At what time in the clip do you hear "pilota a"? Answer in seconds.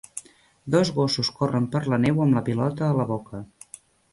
2.49-2.99